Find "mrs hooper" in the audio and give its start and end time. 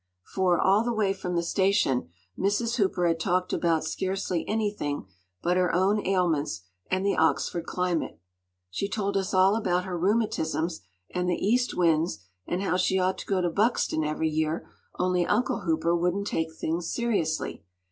2.35-3.05